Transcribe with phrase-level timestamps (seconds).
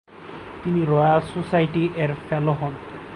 [0.63, 2.73] তিনি Royal Society এর fellow হন।